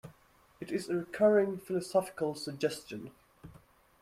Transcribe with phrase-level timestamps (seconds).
[0.59, 3.11] It is a recurring philosophical suggestion.